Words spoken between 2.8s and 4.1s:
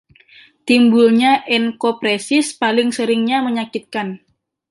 seringnya menyakitkan.